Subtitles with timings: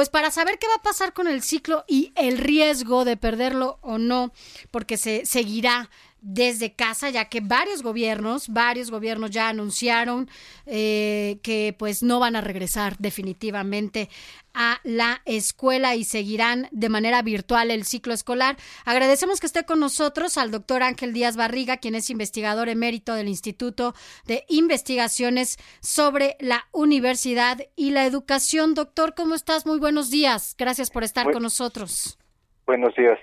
[0.00, 3.78] Pues para saber qué va a pasar con el ciclo y el riesgo de perderlo
[3.82, 4.32] o no,
[4.70, 5.90] porque se seguirá
[6.22, 10.28] desde casa, ya que varios gobiernos, varios gobiernos ya anunciaron
[10.66, 14.08] eh, que pues no van a regresar definitivamente
[14.52, 18.56] a la escuela y seguirán de manera virtual el ciclo escolar.
[18.84, 23.28] Agradecemos que esté con nosotros al doctor Ángel Díaz Barriga, quien es investigador emérito del
[23.28, 23.94] Instituto
[24.26, 28.74] de Investigaciones sobre la Universidad y la Educación.
[28.74, 29.66] Doctor, ¿cómo estás?
[29.66, 30.54] Muy buenos días.
[30.58, 32.18] Gracias por estar con nosotros.
[32.66, 33.18] Buenos días.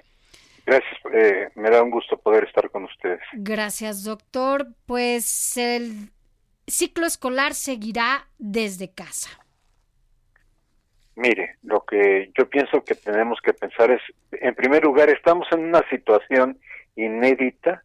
[0.68, 3.22] Gracias, eh, me da un gusto poder estar con ustedes.
[3.32, 4.68] Gracias, doctor.
[4.86, 6.12] Pues el
[6.68, 9.30] ciclo escolar seguirá desde casa.
[11.16, 14.02] Mire, lo que yo pienso que tenemos que pensar es,
[14.34, 16.60] en primer lugar, estamos en una situación
[16.98, 17.82] inédita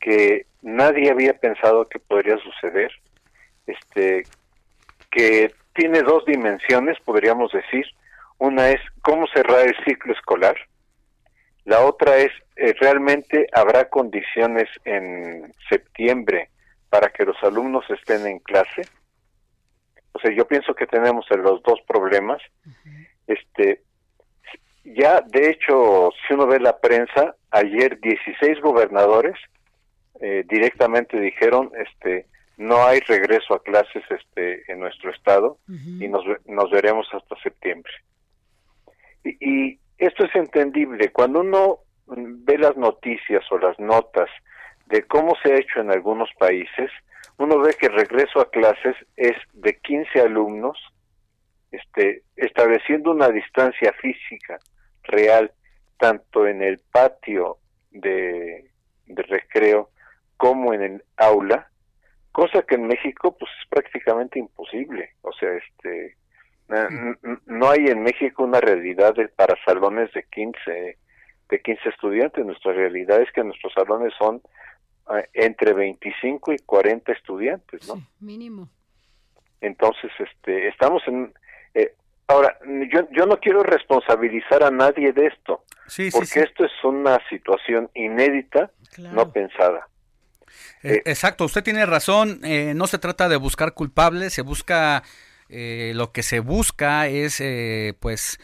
[0.00, 2.90] que nadie había pensado que podría suceder,
[3.66, 4.22] este,
[5.10, 7.84] que tiene dos dimensiones, podríamos decir.
[8.38, 10.56] Una es cómo cerrar el ciclo escolar,
[11.64, 16.50] la otra es, eh, ¿realmente habrá condiciones en septiembre
[16.90, 18.82] para que los alumnos estén en clase?
[20.12, 22.42] O sea, yo pienso que tenemos los dos problemas.
[23.26, 23.82] Este,
[24.84, 29.36] ya, de hecho, si uno ve la prensa, ayer 16 gobernadores
[30.20, 36.24] eh, directamente dijeron, este, no hay regreso a clases este, en nuestro estado y nos,
[36.46, 37.92] nos veremos hasta septiembre.
[39.24, 41.12] Y, y esto es entendible.
[41.12, 44.28] Cuando uno ve las noticias o las notas
[44.86, 46.90] de cómo se ha hecho en algunos países,
[47.38, 50.76] uno ve que el regreso a clases es de 15 alumnos,
[51.70, 54.58] este, estableciendo una distancia física
[55.04, 55.52] real,
[55.98, 57.58] tanto en el patio
[57.92, 58.70] de,
[59.06, 59.90] de recreo
[60.36, 61.70] como en el aula,
[62.32, 65.10] cosa que en México pues es prácticamente imposible.
[65.22, 66.16] O sea, este,
[67.62, 70.98] no hay en México una realidad para salones de 15,
[71.48, 72.44] de 15 estudiantes.
[72.44, 74.42] Nuestra realidad es que nuestros salones son
[75.06, 78.02] ah, entre 25 y 40 estudiantes, ¿no?
[78.18, 78.68] mínimo.
[79.60, 81.32] Entonces, este, estamos en...
[81.74, 81.94] Eh,
[82.26, 82.58] ahora,
[82.92, 88.72] yo, yo no quiero responsabilizar a nadie de esto, porque esto es una situación inédita,
[88.98, 89.86] no pensada.
[90.82, 95.04] Eh, exacto, usted tiene razón, eh, no se trata de buscar culpables, se busca
[95.54, 98.40] eh, lo que se busca es eh, pues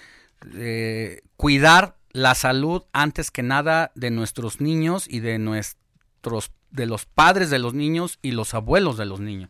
[0.58, 7.06] eh, cuidar la salud antes que nada de nuestros niños y de nuestros de los
[7.06, 9.48] padres de los niños y los abuelos de los niños.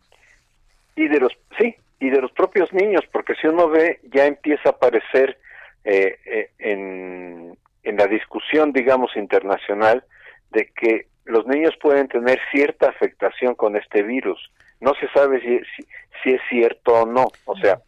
[0.94, 4.68] Y de los sí y de los propios niños porque si uno ve ya empieza
[4.68, 5.36] a aparecer
[5.84, 10.04] en, en la discusión digamos internacional
[10.50, 14.50] de que los niños pueden tener cierta afectación con este virus
[14.80, 15.60] no se sabe si,
[16.22, 17.28] si, es cierto o no.
[17.46, 17.80] O sea,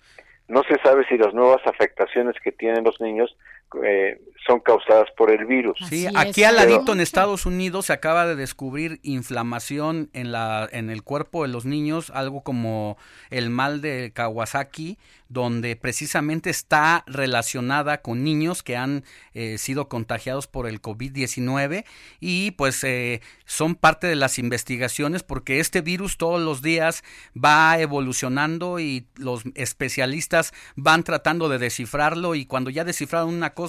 [0.49, 3.37] no se sabe si las nuevas afectaciones que tienen los niños
[3.85, 5.79] eh, son causadas por el virus.
[5.89, 10.91] Sí, aquí al ladito en Estados Unidos se acaba de descubrir inflamación en la en
[10.91, 12.97] el cuerpo de los niños, algo como
[13.31, 14.99] el mal de Kawasaki,
[15.29, 19.05] donde precisamente está relacionada con niños que han
[19.35, 21.85] eh, sido contagiados por el COVID-19
[22.19, 27.79] y pues eh, son parte de las investigaciones porque este virus todos los días va
[27.79, 33.60] evolucionando y los especialistas van tratando de descifrarlo y cuando ya descifraron una cosa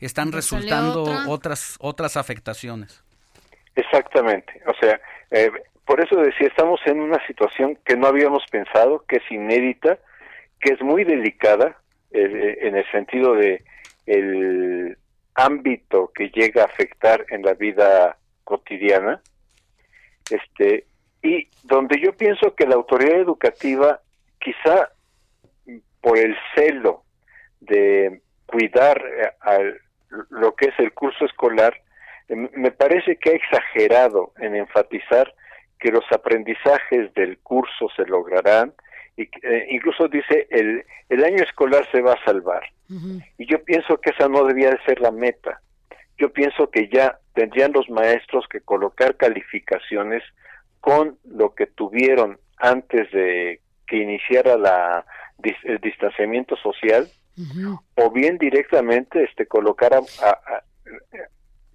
[0.00, 3.02] están resultando otras otras afectaciones.
[3.74, 5.50] Exactamente, o sea, eh,
[5.86, 9.98] por eso decía, estamos en una situación que no habíamos pensado, que es inédita,
[10.60, 11.76] que es muy delicada
[12.12, 13.64] eh, en el sentido de
[14.06, 14.96] el
[15.34, 19.20] ámbito que llega a afectar en la vida cotidiana
[20.30, 20.86] este
[21.22, 24.00] y donde yo pienso que la autoridad educativa
[24.38, 24.90] quizá
[26.00, 27.04] por el celo
[27.60, 29.74] de cuidar eh,
[30.30, 31.74] lo que es el curso escolar
[32.28, 35.32] eh, me parece que ha exagerado en enfatizar
[35.78, 38.72] que los aprendizajes del curso se lograrán,
[39.16, 42.62] eh, incluso dice el, el año escolar se va a salvar.
[43.38, 45.60] Y yo pienso que esa no debía de ser la meta.
[46.18, 50.24] Yo pienso que ya tendrían los maestros que colocar calificaciones
[50.80, 55.04] con lo que tuvieron antes de que iniciara la,
[55.62, 57.06] el distanciamiento social,
[57.94, 60.02] o bien directamente este, colocar a,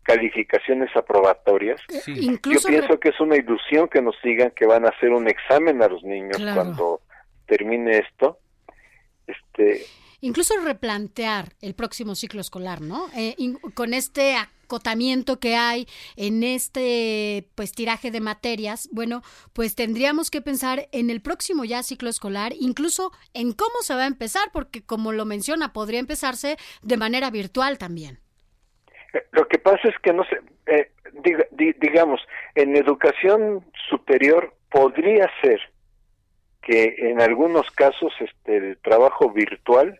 [0.04, 1.82] calificaciones aprobatorias.
[1.90, 5.28] Eh, Yo pienso que es una ilusión que nos digan que van a hacer un
[5.28, 7.02] examen a los niños cuando
[7.48, 8.38] termine esto.
[9.26, 9.84] Este,
[10.22, 13.08] incluso replantear el próximo ciclo escolar, ¿no?
[13.16, 13.36] Eh,
[13.74, 19.22] con este acotamiento que hay en este pues tiraje de materias, bueno,
[19.54, 24.04] pues tendríamos que pensar en el próximo ya ciclo escolar, incluso en cómo se va
[24.04, 28.20] a empezar, porque como lo menciona, podría empezarse de manera virtual también.
[29.14, 30.92] Eh, lo que pasa es que no sé, eh,
[31.80, 32.20] digamos,
[32.56, 35.60] en educación superior podría ser
[36.62, 40.00] que en algunos casos este el trabajo virtual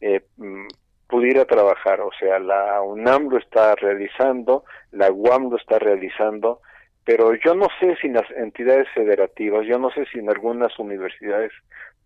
[0.00, 0.66] eh, mm,
[1.12, 2.00] pudiera trabajar.
[2.00, 6.62] O sea, la UNAM lo está realizando, la UAM lo está realizando,
[7.04, 10.78] pero yo no sé si en las entidades federativas, yo no sé si en algunas
[10.78, 11.52] universidades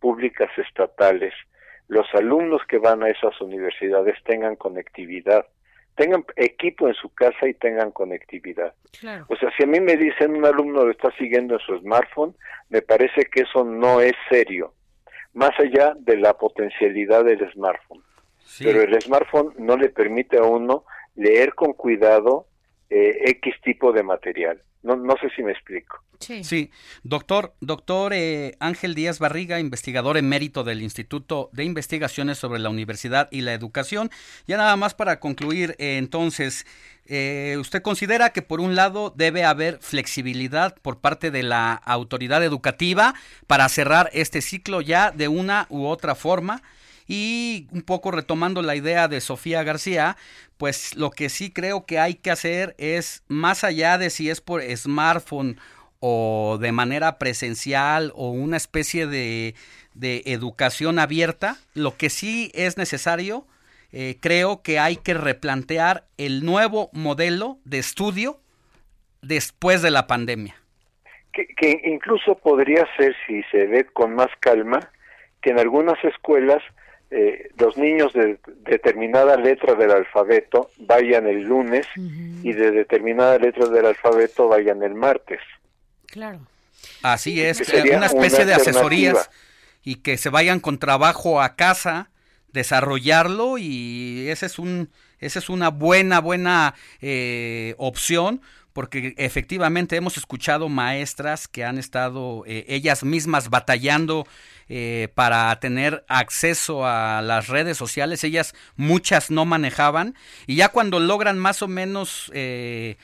[0.00, 1.32] públicas estatales,
[1.86, 5.46] los alumnos que van a esas universidades tengan conectividad,
[5.94, 8.74] tengan equipo en su casa y tengan conectividad.
[9.28, 12.34] O sea, si a mí me dicen un alumno lo está siguiendo en su smartphone,
[12.70, 14.72] me parece que eso no es serio,
[15.32, 18.02] más allá de la potencialidad del smartphone.
[18.58, 20.84] Pero el smartphone no le permite a uno
[21.16, 22.46] leer con cuidado
[22.88, 24.62] eh, X tipo de material.
[24.82, 26.00] No, no sé si me explico.
[26.20, 26.70] Sí,
[27.02, 33.28] doctor, doctor eh, Ángel Díaz Barriga, investigador emérito del Instituto de Investigaciones sobre la Universidad
[33.32, 34.10] y la Educación.
[34.46, 36.64] Ya nada más para concluir, eh, entonces,
[37.04, 43.14] ¿usted considera que por un lado debe haber flexibilidad por parte de la autoridad educativa
[43.46, 46.62] para cerrar este ciclo ya de una u otra forma?
[47.06, 50.16] Y un poco retomando la idea de Sofía García,
[50.56, 54.40] pues lo que sí creo que hay que hacer es, más allá de si es
[54.40, 55.58] por smartphone
[56.00, 59.54] o de manera presencial o una especie de,
[59.94, 63.46] de educación abierta, lo que sí es necesario,
[63.92, 68.38] eh, creo que hay que replantear el nuevo modelo de estudio
[69.22, 70.54] después de la pandemia.
[71.32, 74.80] Que, que incluso podría ser, si se ve con más calma,
[75.40, 76.62] que en algunas escuelas
[77.10, 83.68] eh, los niños de determinada letra del alfabeto vayan el lunes y de determinada letra
[83.68, 85.40] del alfabeto vayan el martes.
[86.06, 86.40] Claro.
[87.02, 87.60] Así es,
[87.94, 89.30] una especie de asesorías
[89.82, 92.10] y que se vayan con trabajo a casa,
[92.52, 98.42] desarrollarlo y ese es un esa es una buena buena eh, opción
[98.76, 104.26] porque efectivamente hemos escuchado maestras que han estado eh, ellas mismas batallando
[104.68, 108.22] eh, para tener acceso a las redes sociales.
[108.22, 110.14] Ellas muchas no manejaban
[110.46, 112.98] y ya cuando logran más o menos eh,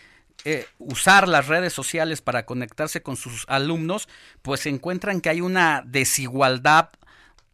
[0.77, 4.11] usar las redes sociales para conectarse con sus alumnos,
[4.43, 6.91] pues encuentran que hay una desigualdad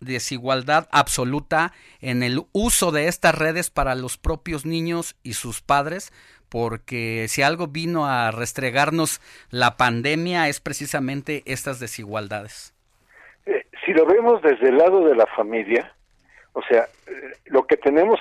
[0.00, 6.12] desigualdad absoluta en el uso de estas redes para los propios niños y sus padres,
[6.49, 12.75] porque si algo vino a restregarnos la pandemia es precisamente estas desigualdades.
[13.47, 15.95] Eh, si lo vemos desde el lado de la familia,
[16.53, 18.19] o sea, eh, lo que tenemos,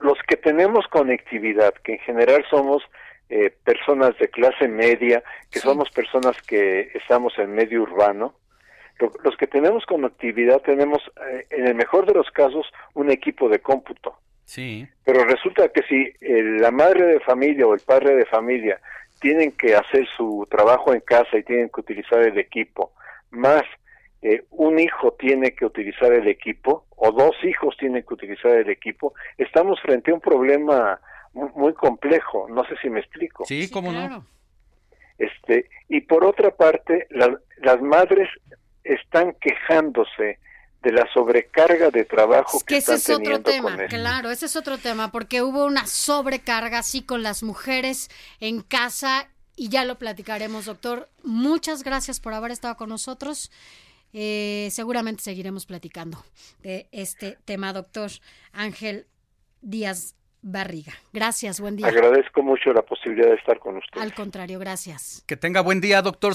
[0.00, 2.82] los que tenemos conectividad, que en general somos
[3.28, 8.34] eh, personas de clase media, que somos personas que estamos en medio urbano,
[9.22, 11.02] los que tenemos conectividad tenemos,
[11.50, 14.16] en el mejor de los casos, un equipo de cómputo.
[14.46, 14.88] Sí.
[15.04, 16.12] Pero resulta que si
[16.60, 18.80] la madre de familia o el padre de familia
[19.20, 22.92] tienen que hacer su trabajo en casa y tienen que utilizar el equipo,
[23.30, 23.64] más
[24.22, 28.70] eh, un hijo tiene que utilizar el equipo o dos hijos tienen que utilizar el
[28.70, 31.00] equipo, estamos frente a un problema
[31.32, 32.48] muy, complejo.
[32.48, 33.44] No sé si me explico.
[33.44, 34.26] Sí, cómo no.
[35.18, 38.28] Este y por otra parte, las madres
[38.84, 40.38] están quejándose
[40.86, 45.10] de la sobrecarga de trabajo que, ese es otro tema, claro, ese es otro tema,
[45.10, 51.08] porque hubo una sobrecarga así con las mujeres en casa y ya lo platicaremos, doctor.
[51.24, 53.50] Muchas gracias por haber estado con nosotros.
[54.12, 56.24] Eh, seguramente seguiremos platicando
[56.62, 58.12] de este tema, doctor
[58.52, 59.06] Ángel
[59.62, 60.92] Díaz Barriga.
[61.12, 61.88] Gracias, buen día.
[61.88, 64.00] Agradezco mucho la posibilidad de estar con usted.
[64.00, 65.24] Al contrario, gracias.
[65.26, 66.34] Que tenga buen día, doctor.